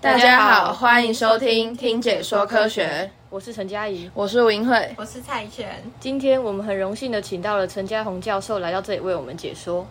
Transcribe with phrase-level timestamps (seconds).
[0.00, 2.86] 大家好，欢迎收听《听解说科学》，
[3.28, 4.94] 我是陈佳怡，我是吴英慧。
[4.96, 5.82] 我是蔡璇。
[5.98, 9.84] 今天我们很荣幸的请到了陈嘉宏教授来到这里为我们解说。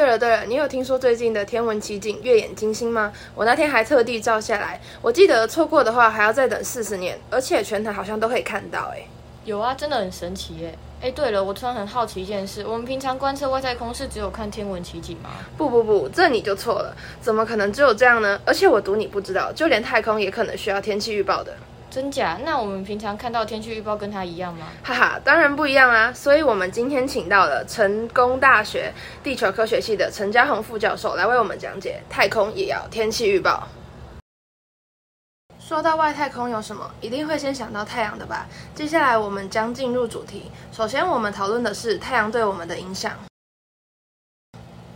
[0.00, 3.12] 对了对了，你有听说最近的天文奇景月眼金星吗？
[3.34, 9.02] 我那天还特地照下来，我记得错过的话还要再等四十年，而且全台好像都可以看到哎。
[9.44, 10.74] 有啊，真的很神奇耶！
[11.02, 15.28] 哎，对了，我突然很好奇一件事，我们平常观测外太空是只有看天文奇景吗？
[15.58, 18.40] 不不不，这你就错了，怎么可能只有这样呢？
[18.46, 21.54] 而且我赌你不知道，就连太空也可能需要天气预报的。
[21.90, 22.38] 真假？
[22.44, 24.68] 那我们平常看到天气预报跟它一样吗？
[24.84, 26.12] 哈哈，当然不一样啊！
[26.12, 28.94] 所以我们今天请到了成功大学
[29.24, 33.66] 地球科学系的陈家宏副教授来为我们讲解太空也要天气预报。
[35.58, 38.46] 说到外太空有什么，一定会先想到太阳的吧？
[38.72, 40.50] 接下来我们将进入主题。
[40.70, 43.18] 首先，我们讨论的是太阳对我们的影响。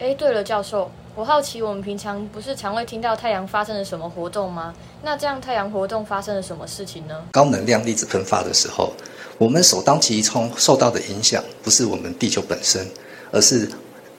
[0.00, 4.72] 哎，对了，教授，我好奇，我们平常不是常会听到太阳发生了什么活动吗？
[5.02, 7.14] 那这样太阳活动发生了什么事情呢？
[7.32, 8.92] 高能量粒子喷发的时候，
[9.36, 12.86] 我们首当其冲受到的影响不是我们地球本身，
[13.32, 13.68] 而是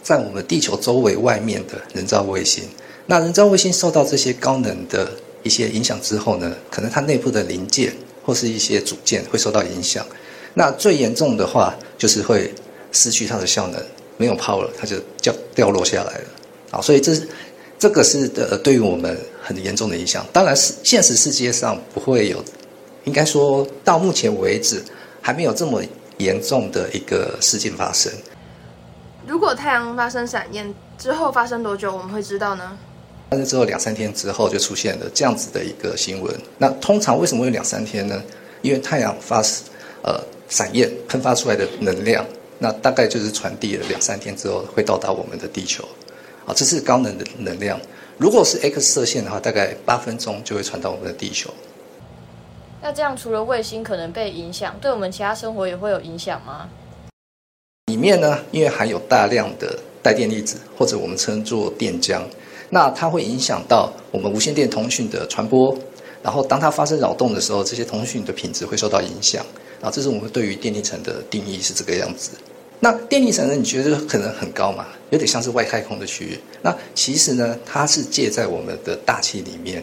[0.00, 2.64] 在我们地球周围外面的人造卫星。
[3.06, 5.10] 那人造卫星受到这些高能的
[5.42, 7.92] 一些影响之后呢，可能它内部的零件
[8.24, 10.06] 或是一些组件会受到影响。
[10.54, 12.54] 那最严重的话，就是会
[12.92, 13.82] 失去它的效能，
[14.16, 16.24] 没有泡了，它就掉掉落下来了。
[16.70, 17.28] 好，所以这是
[17.78, 20.26] 这个是的，对于我们很严重的影响。
[20.32, 22.42] 当然是现实世界上不会有，
[23.04, 24.82] 应该说到目前为止
[25.20, 25.82] 还没有这么
[26.18, 28.12] 严重的一个事件发生。
[29.26, 32.78] 如果太阳发生闪焰之后发生多久我们会知道呢？
[33.30, 36.32] 发生之后两三天之后就出现了这样子的一个新闻。
[36.58, 38.22] 那通常为什么会两三天呢？
[38.62, 39.42] 因为太阳发
[40.02, 42.24] 呃闪焰喷发出来的能量，
[42.58, 45.84] 那大概就是传递了两三天之后会到达我们的地球。
[46.46, 47.78] 啊，这是高能的能量。
[48.18, 51.50] 如果是 X 射线的话，大概八分钟就会传到我们的地球。
[52.80, 56.68] 那这样除了卫星可能被影响，对我们其他生活也会有影响吗？
[57.86, 62.22] 里面呢，因为含有大量的带电粒子，或者我们称作电浆，
[62.70, 65.76] 那它会影响到我们无线电通讯的传播。
[66.22, 69.44] 然后当它发生扰动的时候，这些通讯的品质会受到影响。
[69.80, 72.30] 啊，这是我们对于电力层的定义是这个样子。
[72.78, 73.54] 那电力层呢？
[73.54, 74.86] 你觉得可能很高嘛？
[75.10, 76.38] 有点像是外太空的区域。
[76.60, 79.82] 那其实呢，它是借在我们的大气里面。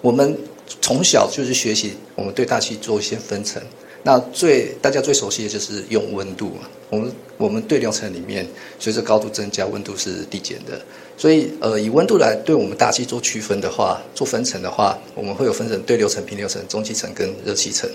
[0.00, 0.38] 我们
[0.80, 3.60] 从小就是学习，我们对大气做一些分层。
[4.04, 6.68] 那最大家最熟悉的就是用温度嘛。
[6.90, 8.46] 我们我们对流层里面，
[8.78, 10.80] 随着高度增加，温度是递减的。
[11.16, 17.90] 所以呃，以温度来对我们大气做区分的话，做分层的话，我们会有分成对流层、平流层、中气层跟热气层。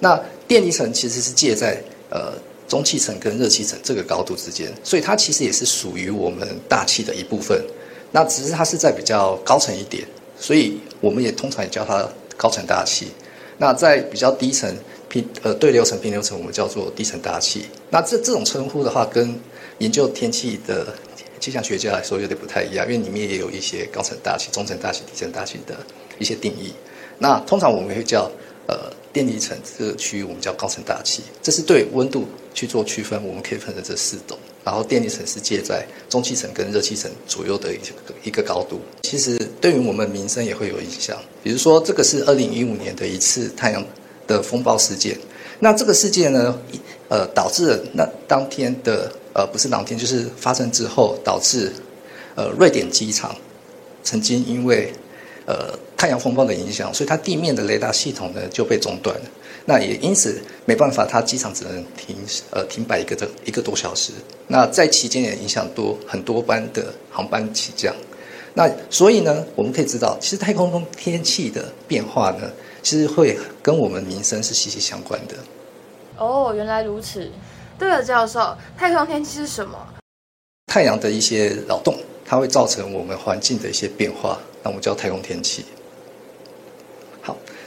[0.00, 1.80] 那电离层其实是借在
[2.10, 2.32] 呃。
[2.68, 7.60] 中气层跟热气层这个高度之间，所以它其实也是属于我们大气的一部分。
[8.12, 10.06] 那只是它是在比较高层一点，
[10.38, 13.08] 所以我们也通常也叫它高层大气。
[13.58, 14.74] 那在比较低层
[15.08, 17.66] 平呃对流层、平流层，我们叫做低层大气。
[17.90, 19.38] 那这这种称呼的话，跟
[19.78, 20.86] 研究天气的
[21.40, 25.76] 气象学家来说有点不太一样，因为里面也有一些高层大气、中层大气、低层大气的
[26.18, 26.72] 一些定义。
[27.18, 28.30] 那通常我们会叫
[28.66, 28.92] 呃。
[29.16, 34.36] 电离层这个区域我们叫高层大气，这是对温度去做区分，我们可以分成这四种。
[34.62, 38.78] 然后电离层是介在中气层跟热气层左右的一个一个高度。
[39.04, 43.82] 其实对于我们民生也会有影响，比如说这个是二零一五年的一次太阳
[44.26, 45.16] 的风暴事件。
[45.60, 46.60] 那这个事件呢，
[47.08, 51.72] 呃，导致了那当天的呃不是当天，就是发生之后导致
[52.34, 53.34] 呃瑞典机场
[54.04, 54.92] 曾经因为
[55.46, 55.72] 呃。
[55.96, 59.22] 太阳风暴的影响，所以它地面的雷达系统呢就被中断了。
[59.64, 62.16] 那也因此没办法，它机场只能停
[62.50, 64.12] 呃停摆一个这一个多小时。
[64.46, 67.94] 那在期间也影响多很多班的航班起降。
[68.54, 72.50] 那所以呢，我们可以知道，其实太空中天气的变化呢，
[72.82, 75.34] 其实会跟我们民生是息息相关的。
[76.16, 77.30] 哦，原来如此。
[77.78, 79.76] 对了，教授，太空天气是什么？
[80.66, 81.94] 太阳的一些扰动，
[82.24, 85.64] 它会造成我们环境的一些变化，那我们叫太空天气。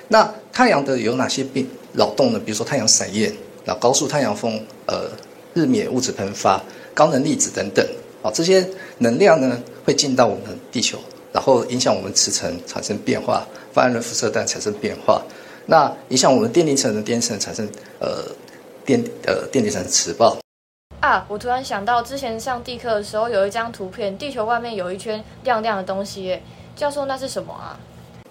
[0.10, 2.40] 好，那太阳的有哪些变扰动呢？
[2.40, 3.32] 比如说太阳闪焰，
[3.64, 5.10] 然后高速太阳风，呃，
[5.54, 6.62] 日冕物质喷发，
[6.94, 7.86] 高能粒子等等。
[8.22, 8.68] 好，这些
[8.98, 10.98] 能量呢会进到我们地球，
[11.32, 15.24] 然后影响我们磁层产生变化，发热辐射带产生变化。
[15.68, 17.66] 那影响我们电离层的电层产生
[18.00, 18.26] 呃
[18.86, 20.38] 电呃电离层磁暴。
[21.00, 26.44] 啊，我突然想到之前上地课的时候有一张图片，地球外面有一圈亮亮的东西，耶，
[26.76, 27.80] 教授那是什么啊？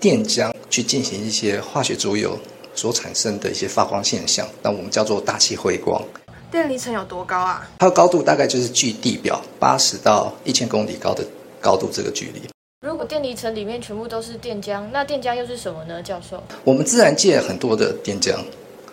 [0.00, 2.38] 电浆去进行一些化学作用
[2.74, 6.02] 所产生的一些发光现象，那我们叫做大气辉光。
[6.50, 7.68] 电离层有多高啊？
[7.78, 11.24] 它的高度大概就是距地表八十到一千公里高的
[11.60, 12.40] 高度这个距离。
[12.86, 16.02] 如果电离层里面全部都是电浆，那电浆又是什么呢？
[16.02, 18.36] 教授，我们自然界很多的电浆，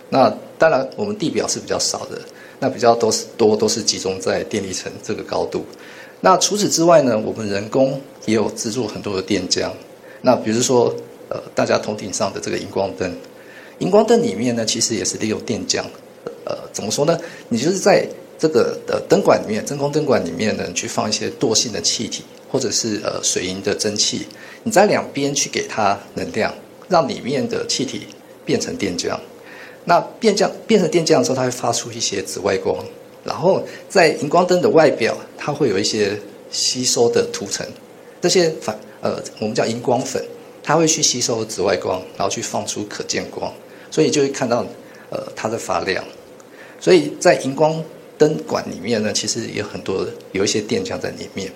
[0.10, 2.20] 那当然我们地表是比较少的，
[2.60, 5.64] 那比较多是多都是集中在电离层这个高度。
[6.20, 9.70] 那除此之外呢，我们人工也有制作很多的电浆。
[10.22, 10.94] 那比如说，
[11.30, 13.16] 呃，大家头顶上的这个荧光灯，
[13.80, 15.84] 荧光灯里面呢，其实也是利用电浆。
[16.46, 17.20] 呃，怎么说呢？
[17.50, 18.08] 你就是在
[18.38, 24.28] 这个呃灯管里面，真空灯管里面呢，去放一些惰性的气体，或者是呃水银的蒸汽，
[24.64, 26.54] 你在两边去给它能量，
[26.88, 28.08] 让里面的气体
[28.46, 29.18] 变成电浆。
[29.86, 32.78] 那变浆变成电浆之后，它会发出一些紫外光。
[33.24, 36.16] 然后在荧光灯的外表，它会有一些
[36.52, 37.66] 吸收的涂层，
[38.22, 40.24] 这些反呃我们叫荧光粉，
[40.66, 43.54] 它会去吸收紫外光，然后去放出可见光，
[43.92, 44.66] 所以就会看到
[45.12, 46.04] 呃它在发亮。
[46.80, 47.82] 所以在荧光
[48.18, 51.52] 灯管里面呢，其实有很多有一些电浆在里面。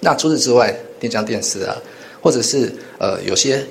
[0.00, 1.74] 那除此之外，电浆电视啊，
[2.20, 3.64] 或者是呃有些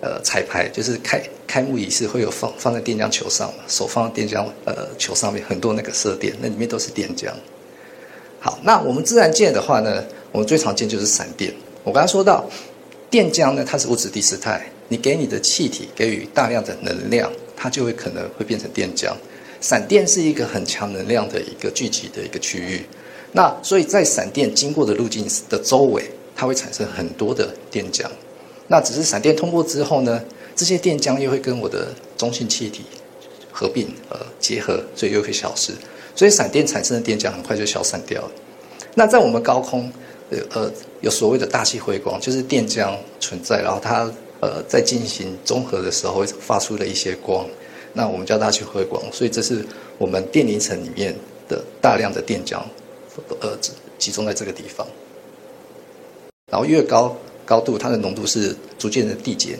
[0.00, 7.30] 呃彩排，就是开开幕仪式会有放放在电浆球上，手放在电浆呃球上面，很多那个射电，那里面都是电浆。
[8.40, 10.02] 好，那我们自然界的话呢，
[10.32, 11.52] 我们最常见就是闪电。
[11.84, 12.44] 我刚才说到
[13.08, 19.12] 电浆呢，它是物质第四态，你给你的气体给予大量的能量，它就会可能会变成电浆。
[19.60, 22.82] 闪电是一个很强能量的一个聚集的一个区域，
[23.32, 26.02] 那所以在闪电经过的路径的周围，
[26.34, 28.04] 它会产生很多的电浆。
[28.68, 30.22] 那只是闪电通过之后呢，
[30.54, 32.84] 这些电浆又会跟我的中性气体
[33.50, 35.72] 合并呃结合，所以又会消失。
[36.14, 38.30] 所以闪电产生的电浆很快就消散掉了。
[38.94, 39.90] 那在我们高空，
[40.30, 47.46] 呃呃有所谓的大气辉光，就是电浆存在，然后它呃在进行综合的时候会发出了一些光。
[47.92, 49.64] 那我们叫大气辉光，所以这是
[49.96, 51.14] 我们电离层里面
[51.48, 52.60] 的大量的电浆，
[53.40, 53.56] 呃，
[53.98, 54.86] 集中在这个地方。
[56.52, 59.58] 然后越高高度，它的浓度是逐渐的递减。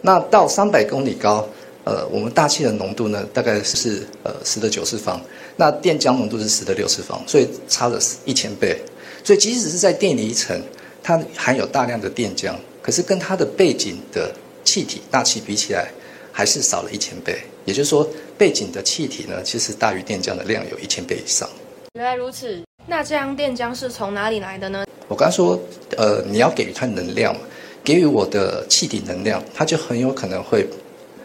[0.00, 1.46] 那到三百公里高，
[1.84, 5.20] 呃，我们大气的浓度呢，大概是呃十的九次方，
[5.56, 8.80] 那电浆浓度是十的六次方，所以差了一千倍。
[9.24, 10.62] 所以即使是在电离层，
[11.02, 14.30] 它含有大量的电浆，可是跟它的背景的
[14.62, 15.88] 气体大气比起来，
[16.30, 17.38] 还是少了一千倍。
[17.64, 18.06] 也就是说，
[18.36, 21.48] 背景的气体呢，其实大于电浆的量有一千倍以上。
[21.94, 24.84] 原来如此，那这样电浆是从哪里来的呢？
[25.08, 25.58] 我刚说，
[25.96, 27.34] 呃，你要给予它能量，
[27.82, 30.68] 给予我的气体能量，它就很有可能会，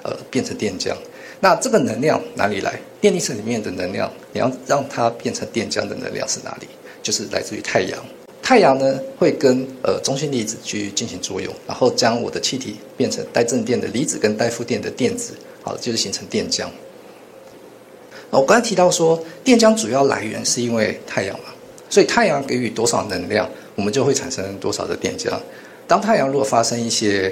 [0.03, 0.95] 呃，变成电浆。
[1.41, 2.79] 那这个能量哪里来？
[3.01, 6.67] 电离层里面的能量，你要让它变成电浆的能量是哪里？
[7.01, 7.99] 就是来自于太阳。
[8.41, 15.33] 太阳呢，会跟呃中性粒子去进行作用，然后将我的气体变成带正电的离子跟带负电的电子。
[15.61, 16.65] 好，就是形成电浆。
[18.31, 21.45] 我刚才提到说，电浆主要来源是因为太阳嘛，
[21.89, 25.31] 所以太阳给予多少能量，我们就会产生多少的电浆。
[25.87, 27.29] 当太阳如果发生一些，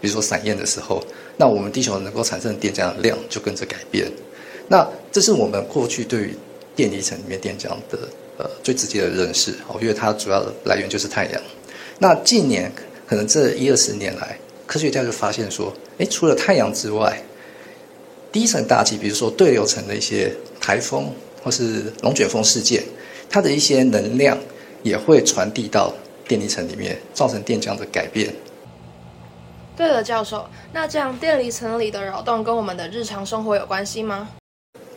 [0.00, 1.02] 比如说闪焰的时候，
[1.36, 4.06] 那我们地球能够产生的电浆的量就跟着改变。
[4.68, 6.34] 那这是我们过去对于
[6.74, 9.52] 电离层里面电浆的呃最直接的认识。
[9.68, 11.42] 哦，因为它主要的来源就是太阳。
[11.98, 12.70] 那近年
[13.06, 15.72] 可能这一二十年来，科学家就发现说。
[15.96, 17.22] 哎，除了太阳之外，
[18.32, 20.28] 低层大气，比如说对流层的一些
[20.60, 21.08] 台风
[21.40, 22.82] 或是龙卷风事件，
[23.30, 24.36] 它的一些能量
[24.82, 25.94] 也会传递到
[26.26, 28.34] 电离层里面，造成电浆的改变。
[29.76, 34.28] 对了，教授，那这样电离层里的扰动跟我们的日常生活有关系吗？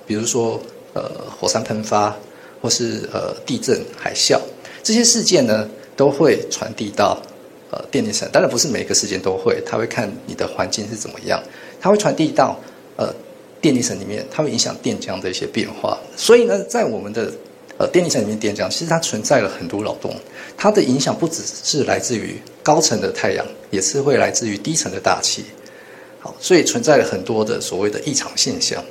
[0.08, 0.60] 比如说，
[0.98, 2.18] 呃，火山喷发
[2.60, 4.40] 或是呃地震、海啸
[4.82, 7.22] 这些事件呢，都会传递到。
[7.70, 11.44] 呃，电离层当然不是每个事件都会，它会看你的环境是怎么样，
[11.82, 12.58] 它会传递到
[12.96, 13.14] 呃
[13.60, 15.98] 电离层里面，它会影响电浆的一些变化。
[16.16, 17.30] 所以呢，在我们的
[17.78, 20.16] 呃电离层里面，电浆其实它存在了很多扰动，
[20.56, 25.44] 它的影响不只是来自于高层的太阳，也是会来自于低层的大气。
[26.22, 28.82] 好，所以存在了很多的所谓的异常现象。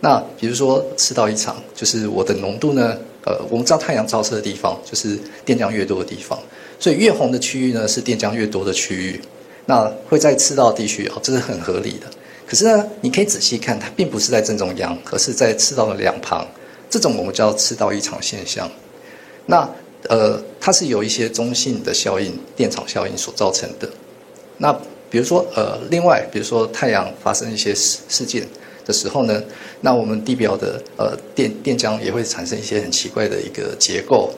[0.00, 6.38] 那比如说赤道异常，就是我的浓度呢，呃，我们知道太阳照射的地方就是电浆越多的地方。
[6.78, 9.20] 所以越红的区域呢，是电浆越多的区域，
[9.64, 12.06] 那会在赤道地区哦，这是很合理的。
[12.46, 16.46] 可是呢，你可以仔细看，它并不是在正中央，而是在赤道的两旁。
[16.90, 18.70] 这种我们叫赤道异常现象。
[19.46, 19.68] 那
[20.08, 23.88] 呃，它是有一些中性的效应、电场效应所造成的。
[24.58, 24.72] 那
[25.10, 28.46] 比如说呃，另外比如说太阳发生一些事事件
[28.86, 29.42] 的时候呢，
[29.80, 34.30] 那我们地表的呃电电浆也会产生一些很奇怪的一个结构。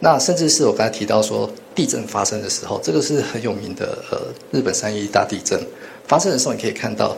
[0.00, 5.58] 那甚至是我刚才提到说，地震发生的时候，这个是很有名的呃日本三一大地震
[6.06, 7.16] 发生的时候，你可以看到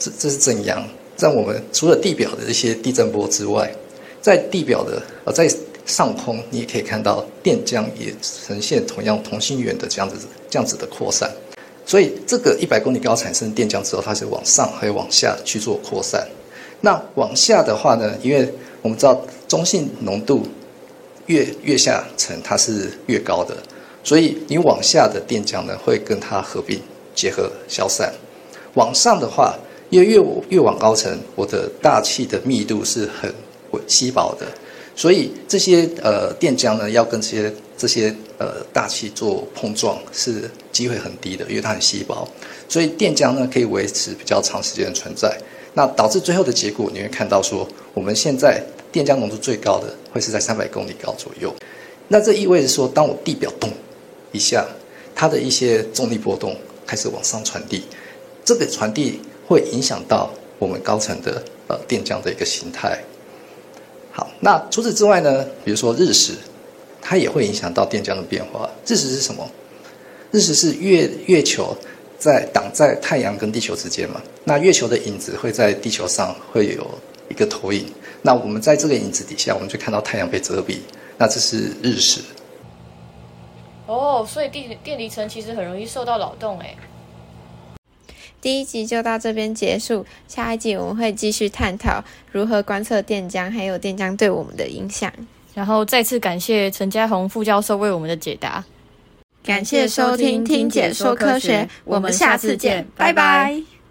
[0.00, 0.84] 这这是正阳，
[1.14, 3.72] 在我们除了地表的一些地震波之外，
[4.20, 5.48] 在地表的呃在
[5.86, 10.16] 上空，你也可以看到电浆也呈现同样同心圆的这样子
[10.50, 11.30] 这样子的扩散。
[11.92, 16.26] 所以这个一百公里高产生电浆之后，它是往上还有往下去做扩散。
[16.80, 20.42] 那往下的话呢，因为我们知道中性浓度
[21.26, 23.54] 越越下层它是越高的，
[24.02, 26.80] 所以你往下的电浆呢会跟它合并
[27.14, 28.10] 结合消散。
[28.72, 29.54] 往上的话，
[29.90, 30.18] 因为越
[30.48, 33.30] 越往高层，我的大气的密度是很
[33.86, 34.46] 稀薄的，
[34.96, 42.26] 所以这些呃电浆呢要跟这些这些呃大气做碰撞是机会很低的，因为它很稀薄，
[42.68, 45.38] 所以电浆呢可以维持比较长时间的存在。
[45.74, 51.54] 那导致最后的结果，你会看到说，我们现在电浆浓度最高的会是在三百公里高左右。
[52.08, 53.70] 那这意味着说，当我地表动
[54.32, 54.66] 一下，
[55.14, 56.54] 它的一些重力波动
[56.86, 57.84] 开始往上传递，
[58.44, 62.98] 这个传递会影响到我们高层的呃电浆的一个形态。
[64.10, 66.34] 好，那除此之外呢，比如说日食，
[67.00, 68.68] 它也会影响到电浆的变化。
[68.86, 69.50] 日食是什么？
[70.32, 71.76] 日食是月月球。
[72.18, 76.88] 在挡在太阳跟地球之间嘛，那月球的影子会在地球上会有
[77.28, 77.84] 一个投影，
[78.22, 80.76] 那我们在这个影子底下，我们就看到太阳被遮蔽，
[81.18, 82.20] 那这是日食。
[83.88, 86.76] 哦，所以电电离层其实很容易受到扰动诶。
[88.40, 95.12] 第一集就到这边结束，下一集我们会继续探讨如何观测电浆，还有电浆对我们的影响。
[95.54, 98.64] 然后再次感谢陈家宏副教授为我们的解答。
[99.42, 103.81] 感谢收听《听解说科学》，我们下次见，拜拜。